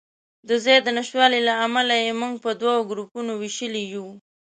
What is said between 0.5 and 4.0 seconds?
ځای د نشتوالي له امله یې موږ په دوو ګروپونو وېشلي